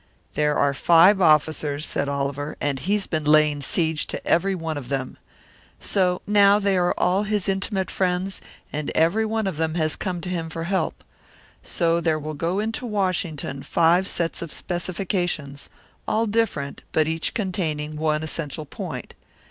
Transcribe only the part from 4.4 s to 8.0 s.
one of them. So now they are all his intimate